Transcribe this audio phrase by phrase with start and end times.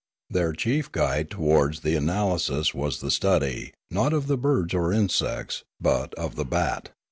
[0.31, 6.11] Their chief guide towards the analysis was the study, not of birds or insects, but
[6.15, 6.89] of the bat.